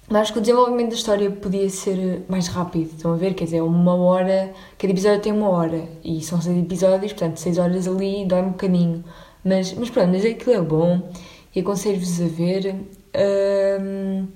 mas 0.08 0.22
acho 0.22 0.34
que 0.34 0.40
o 0.40 0.42
desenvolvimento 0.42 0.90
da 0.90 0.96
história 0.96 1.32
podia 1.32 1.68
ser 1.70 2.24
mais 2.30 2.48
rápido, 2.48 2.92
estão 2.96 3.14
a 3.14 3.16
ver? 3.16 3.34
Quer 3.34 3.46
dizer, 3.46 3.62
uma 3.62 3.96
hora, 3.96 4.54
cada 4.78 4.92
episódio 4.94 5.22
tem 5.22 5.34
uma 5.34 5.50
hora, 5.50 5.84
e 6.04 6.22
são 6.22 6.40
seis 6.40 6.58
episódios, 6.58 7.14
portanto, 7.14 7.38
seis 7.38 7.58
horas 7.58 7.88
ali 7.88 8.26
dói 8.26 8.42
um 8.42 8.50
bocadinho. 8.50 9.04
Mas, 9.44 9.74
mas 9.74 9.90
pronto, 9.90 10.10
mas 10.10 10.26
aquilo 10.26 10.54
é 10.54 10.62
bom 10.62 11.10
e 11.56 11.60
aconselho-vos 11.60 12.22
a 12.22 12.28
ver. 12.28 12.76
Um, 13.16 14.28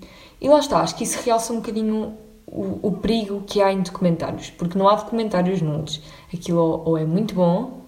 e 0.41 0.47
lá 0.47 0.59
está, 0.59 0.79
acho 0.79 0.95
que 0.95 1.03
isso 1.03 1.19
realça 1.23 1.53
um 1.53 1.57
bocadinho 1.57 2.15
o, 2.47 2.79
o, 2.87 2.91
perigo 2.93 3.43
que 3.45 3.61
há 3.61 3.71
em 3.71 3.81
documentários, 3.81 4.49
porque 4.51 4.77
não 4.77 4.87
há 4.87 4.95
documentários 4.95 5.61
nulos. 5.61 6.01
Aquilo 6.33 6.81
ou, 6.85 6.97
é 6.97 7.05
muito 7.05 7.35
bom 7.35 7.78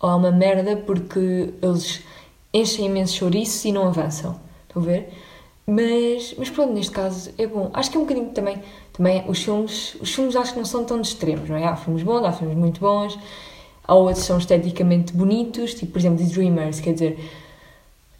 ou 0.00 0.10
é 0.10 0.14
uma 0.14 0.30
merda 0.30 0.76
porque 0.76 1.54
eles 1.60 2.02
enchem 2.52 2.86
imenso 2.86 3.16
chouriço 3.16 3.66
e 3.68 3.72
não 3.72 3.88
avançam. 3.88 4.38
Estão 4.66 4.82
a 4.82 4.84
ver? 4.84 5.12
Mas, 5.66 6.34
mas 6.38 6.48
pronto, 6.50 6.72
neste 6.72 6.92
caso 6.92 7.30
é 7.36 7.46
bom. 7.46 7.70
Acho 7.74 7.90
que 7.90 7.96
é 7.96 8.00
um 8.00 8.04
bocadinho 8.04 8.30
também. 8.30 8.62
Também 8.92 9.24
os 9.28 9.42
filmes, 9.42 9.96
os 10.00 10.14
filmes 10.14 10.34
acho 10.34 10.52
que 10.52 10.58
não 10.58 10.64
são 10.64 10.84
tão 10.84 11.00
extremos, 11.00 11.48
não 11.48 11.56
é? 11.56 11.66
Há 11.66 11.76
filmes 11.76 12.02
bons, 12.02 12.24
há 12.24 12.32
filmes 12.32 12.56
muito 12.56 12.80
bons, 12.80 13.18
há 13.84 13.94
outros 13.94 14.20
que 14.20 14.26
são 14.26 14.38
esteticamente 14.38 15.12
bonitos, 15.12 15.74
tipo, 15.74 15.92
por 15.92 15.98
exemplo, 15.98 16.24
The 16.24 16.32
Dreamers, 16.32 16.80
quer 16.80 16.94
dizer 16.94 17.18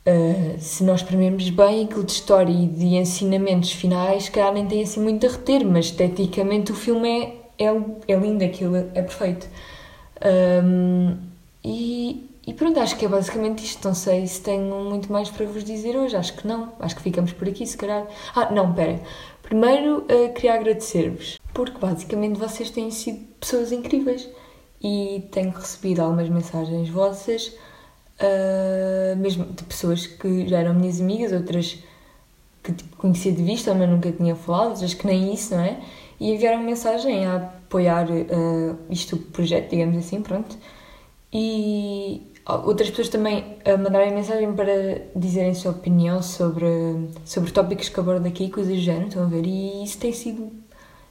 Uh, 0.08 0.58
se 0.58 0.84
nós 0.84 1.02
espremermos 1.02 1.50
bem 1.50 1.84
aquilo 1.84 2.02
de 2.02 2.12
história 2.12 2.50
e 2.50 2.66
de 2.66 2.96
ensinamentos 2.96 3.72
finais, 3.72 4.30
calhar 4.30 4.54
nem 4.54 4.66
tem 4.66 4.82
assim 4.82 5.00
muito 5.00 5.26
a 5.26 5.28
reter, 5.28 5.66
mas 5.66 5.86
esteticamente 5.86 6.72
o 6.72 6.74
filme 6.74 7.36
é, 7.58 7.66
é, 7.66 7.66
é 8.08 8.16
lindo, 8.16 8.42
aquilo 8.42 8.74
é 8.76 9.02
perfeito. 9.02 9.46
Um, 10.64 11.14
e, 11.70 12.30
e 12.46 12.54
pronto, 12.54 12.80
acho 12.80 12.96
que 12.96 13.04
é 13.04 13.08
basicamente 13.08 13.62
isto. 13.62 13.86
Não 13.86 13.94
sei 13.94 14.26
se 14.26 14.40
tenho 14.40 14.74
muito 14.84 15.12
mais 15.12 15.28
para 15.28 15.44
vos 15.44 15.62
dizer 15.62 15.96
hoje, 15.96 16.16
acho 16.16 16.34
que 16.34 16.46
não. 16.46 16.72
Acho 16.80 16.96
que 16.96 17.02
ficamos 17.02 17.30
por 17.32 17.46
aqui, 17.46 17.66
se 17.66 17.76
calhar. 17.76 18.06
Ah, 18.34 18.50
não, 18.50 18.72
pera. 18.72 19.00
Primeiro, 19.42 19.98
uh, 19.98 20.32
queria 20.34 20.54
agradecer-vos, 20.54 21.38
porque 21.52 21.78
basicamente 21.78 22.38
vocês 22.38 22.70
têm 22.70 22.90
sido 22.90 23.18
pessoas 23.38 23.70
incríveis 23.70 24.26
e 24.82 25.28
tenho 25.30 25.50
recebido 25.50 26.00
algumas 26.00 26.28
mensagens 26.30 26.88
vossas 26.88 27.48
uh, 28.18 29.16
mesmo 29.16 29.44
de 29.44 29.62
pessoas 29.64 30.06
que 30.06 30.48
já 30.48 30.60
eram 30.60 30.74
minhas 30.74 31.00
amigas, 31.00 31.32
outras 31.32 31.82
que 32.62 32.72
tipo, 32.72 32.96
conhecia 32.96 33.32
de 33.32 33.42
vista, 33.42 33.74
mas 33.74 33.88
nunca 33.88 34.10
tinha 34.10 34.34
falado, 34.34 34.70
outras 34.70 34.94
que 34.94 35.06
nem 35.06 35.34
isso, 35.34 35.54
não 35.54 35.62
é? 35.62 35.80
E 36.18 36.32
enviaram 36.32 36.62
mensagem 36.62 37.26
a 37.26 37.36
apoiar 37.36 38.08
uh, 38.10 38.78
isto, 38.88 39.16
o 39.16 39.18
projeto, 39.18 39.70
digamos 39.70 39.96
assim, 39.98 40.22
pronto. 40.22 40.56
E 41.32 42.22
outras 42.46 42.88
pessoas 42.90 43.08
também 43.08 43.58
a 43.64 43.76
mandarem 43.76 44.14
mensagem 44.14 44.52
para 44.54 45.02
dizerem 45.14 45.54
sua 45.54 45.72
opinião 45.72 46.22
sobre, 46.22 46.66
sobre 47.24 47.50
tópicos 47.50 47.88
que 47.88 48.00
abordo 48.00 48.26
aqui, 48.26 48.48
coisas 48.50 48.74
do 48.74 48.80
género, 48.80 49.08
estão 49.08 49.24
a 49.24 49.26
ver? 49.26 49.44
E 49.44 49.84
isso 49.84 49.98
tem 49.98 50.12
sido, 50.12 50.50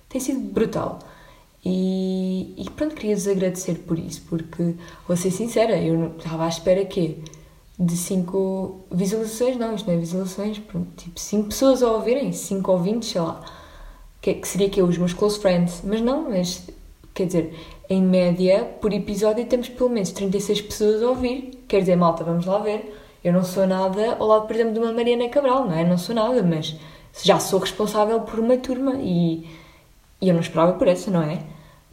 tem 0.10 0.20
sido 0.20 0.40
brutal. 0.40 1.00
E, 1.64 2.54
e 2.58 2.70
pronto, 2.72 2.96
queria-vos 2.96 3.28
agradecer 3.28 3.76
por 3.80 4.00
isso, 4.00 4.24
porque, 4.30 4.76
vou 5.08 5.18
ser 5.18 5.32
sincera, 5.32 5.78
eu 5.78 6.16
estava 6.18 6.46
à 6.46 6.48
espera 6.48 6.86
que 6.86 7.24
de 7.80 7.96
5 7.96 8.86
visualizações, 8.92 9.58
não, 9.58 9.76
isto 9.76 9.86
não 9.86 9.94
é 9.94 9.98
visualizações, 9.98 10.60
pronto, 10.60 10.88
tipo 10.96 11.20
5 11.20 11.50
pessoas 11.50 11.84
a 11.84 11.92
ouvirem, 11.92 12.32
5 12.32 12.72
ouvintes, 12.72 13.10
sei 13.10 13.22
lá, 13.22 13.44
que, 14.22 14.34
que 14.36 14.48
seria 14.48 14.70
que 14.70 14.82
eu, 14.82 14.86
os 14.86 14.98
meus 14.98 15.14
close 15.14 15.40
friends, 15.40 15.82
mas 15.84 16.02
não, 16.02 16.30
mas 16.30 16.68
quer 17.14 17.26
dizer, 17.28 17.54
em 17.90 18.02
média, 18.02 18.66
por 18.82 18.94
episódio 18.94 19.46
temos 19.46 19.70
pelo 19.70 19.90
menos 19.90 20.12
36 20.12 20.62
pessoas 20.62 21.04
a 21.04 21.10
ouvir, 21.10 21.64
quer 21.68 21.80
dizer, 21.80 21.96
malta, 21.96 22.24
vamos 22.24 22.46
lá 22.46 22.60
ver, 22.60 22.94
eu 23.24 23.34
não 23.34 23.44
sou 23.44 23.66
nada 23.66 24.16
ao 24.20 24.28
lado, 24.28 24.48
por 24.48 24.56
exemplo, 24.56 24.74
de 24.74 24.80
uma 24.80 24.92
Mariana 24.92 25.30
Cabral, 25.30 25.66
não 25.66 25.74
é? 25.74 25.84
Não 25.84 25.98
sou 25.98 26.14
nada, 26.16 26.42
mas 26.44 26.76
já 27.24 27.40
sou 27.40 27.60
responsável 27.60 28.20
por 28.22 28.40
uma 28.40 28.58
turma 28.58 28.96
e, 28.96 29.48
e 30.22 30.30
eu 30.30 30.34
não 30.34 30.42
esperava 30.42 30.74
por 30.74 30.88
essa, 30.88 31.10
não 31.12 31.22
é? 31.22 31.40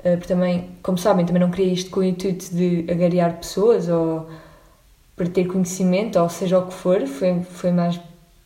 Eh, 0.05 0.17
porque 0.17 0.33
também, 0.33 0.71
como 0.83 0.99
sabem, 0.99 1.25
também 1.25 1.41
não 1.41 1.51
criei 1.51 1.73
isto 1.73 1.91
com 1.91 2.01
o 2.01 2.05
intuito 2.05 2.55
de 2.55 2.85
agariar 2.91 3.39
pessoas 3.39 3.89
ou 3.89 4.29
para 5.17 5.27
ter 5.29 5.47
conhecimento, 5.47 6.19
ou 6.19 6.29
seja 6.29 6.59
o 6.59 6.67
que 6.67 6.75
for, 6.75 7.07
foi, 7.07 7.43
foi 7.43 7.71
mais 7.73 7.99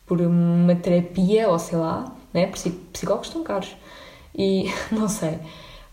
por 0.05 0.21
uma 0.21 0.75
terapia, 0.75 1.49
ou 1.49 1.59
sei 1.59 1.77
lá, 1.77 2.15
né? 2.33 2.47
psicólogos 2.93 3.27
estão 3.27 3.43
caros. 3.43 3.75
E 4.35 4.65
não 4.91 5.09
sei, 5.09 5.39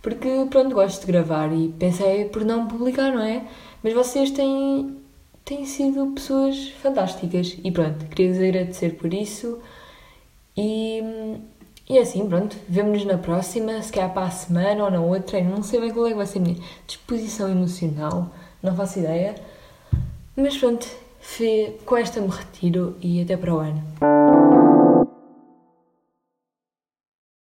porque 0.02 0.46
pronto, 0.50 0.74
gosto 0.74 1.00
de 1.00 1.12
gravar 1.12 1.52
e 1.52 1.68
pensei 1.78 2.26
por 2.26 2.44
não 2.44 2.66
publicar, 2.68 3.12
não 3.12 3.22
é? 3.22 3.46
Mas 3.82 3.92
vocês 3.92 4.30
têm, 4.30 4.96
têm 5.44 5.64
sido 5.64 6.06
pessoas 6.12 6.70
fantásticas 6.82 7.56
e 7.62 7.70
pronto, 7.70 8.04
queria-vos 8.06 8.42
agradecer 8.42 8.96
por 8.96 9.12
isso 9.12 9.58
e 10.56 11.02
e 11.88 11.98
é 11.98 12.00
assim, 12.00 12.28
pronto, 12.28 12.56
vemo-nos 12.68 13.04
na 13.04 13.16
próxima, 13.16 13.80
se 13.80 13.92
calhar 13.92 14.12
para 14.12 14.26
a 14.26 14.30
semana 14.30 14.84
ou 14.84 14.90
na 14.90 15.00
outra, 15.00 15.40
não 15.40 15.62
sei 15.62 15.80
bem 15.80 15.92
qual 15.92 16.06
é 16.06 16.10
que 16.10 16.16
vai 16.16 16.26
ser 16.26 16.38
a 16.38 16.42
minha 16.42 16.56
disposição 16.84 17.48
emocional, 17.48 18.28
não 18.60 18.74
faço 18.74 18.98
ideia. 18.98 19.36
Mas 20.36 20.58
pronto, 20.58 20.84
com 21.84 21.96
esta 21.96 22.20
me 22.20 22.28
retiro 22.28 22.96
e 23.00 23.22
até 23.22 23.36
para 23.36 23.54
o 23.54 23.58
ano. 23.58 24.65